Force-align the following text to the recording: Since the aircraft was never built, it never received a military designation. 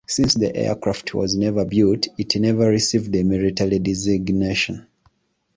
Since 0.07 0.33
the 0.33 0.55
aircraft 0.55 1.13
was 1.13 1.35
never 1.35 1.63
built, 1.63 2.07
it 2.17 2.35
never 2.35 2.67
received 2.69 3.15
a 3.15 3.21
military 3.21 3.77
designation. 3.77 4.87